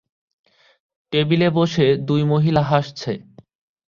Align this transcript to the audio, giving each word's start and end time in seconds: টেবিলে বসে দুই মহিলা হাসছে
টেবিলে 1.13 1.47
বসে 1.49 1.87
দুই 2.07 2.21
মহিলা 2.23 2.61
হাসছে 2.63 3.11